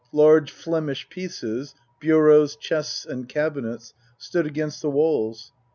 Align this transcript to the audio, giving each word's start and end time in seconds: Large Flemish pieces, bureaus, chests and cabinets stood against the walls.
Large 0.11 0.49
Flemish 0.49 1.07
pieces, 1.09 1.75
bureaus, 1.99 2.55
chests 2.55 3.05
and 3.05 3.29
cabinets 3.29 3.93
stood 4.17 4.47
against 4.47 4.81
the 4.81 4.89
walls. 4.89 5.53